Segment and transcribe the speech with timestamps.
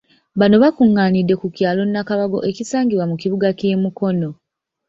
[0.39, 4.29] Bano bakungaanidde ku kyalo Nakabago ekisangibwa mu kibuga ky'e Mukono.